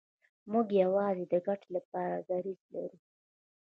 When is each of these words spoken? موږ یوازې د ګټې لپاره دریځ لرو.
موږ 0.51 0.67
یوازې 0.83 1.23
د 1.31 1.35
ګټې 1.47 1.69
لپاره 1.77 2.15
دریځ 2.29 2.59
لرو. 2.73 2.97